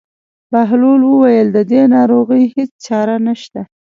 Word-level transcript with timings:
بهلول 0.51 1.01
وویل: 1.05 1.47
د 1.51 1.59
دې 1.71 1.81
ناروغۍ 1.95 2.43
هېڅ 2.55 2.71
چاره 2.85 3.15
نشته. 3.27 3.61